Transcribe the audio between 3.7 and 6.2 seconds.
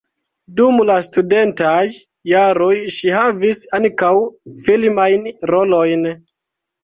ankaŭ filmajn rolojn.